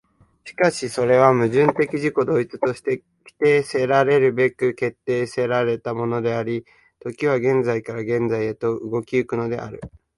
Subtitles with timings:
[0.45, 6.65] しかしそれは矛盾的自己同一として否定せられるべく決定せられたものであり、
[7.01, 9.79] 時は現在から現在へと動き行くのである。